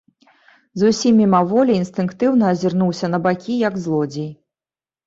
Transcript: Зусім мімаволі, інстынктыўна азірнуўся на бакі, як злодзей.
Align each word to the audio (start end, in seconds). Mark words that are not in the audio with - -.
Зусім 0.83 1.13
мімаволі, 1.23 1.75
інстынктыўна 1.83 2.43
азірнуўся 2.53 3.05
на 3.17 3.23
бакі, 3.29 3.61
як 3.69 3.73
злодзей. 3.87 4.31